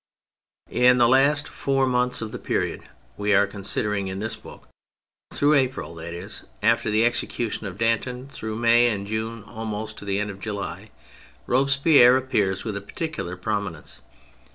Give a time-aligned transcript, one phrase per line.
[0.65, 2.85] THE PHASES 189 In the last four months of the period
[3.17, 4.67] we are considering in this book,
[5.31, 9.99] through April, that is, after the execution of Danton, through May and June and almost
[9.99, 10.89] to the end of July,
[11.45, 13.99] Robespierre appears with a particular pro minence.